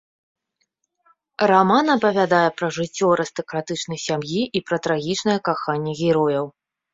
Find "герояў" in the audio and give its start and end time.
6.01-6.45